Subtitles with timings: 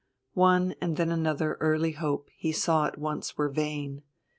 [0.33, 4.01] One and then another early hope he saw at once were vain.